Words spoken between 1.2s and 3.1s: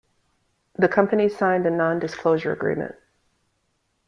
signed a non-disclosure agreement.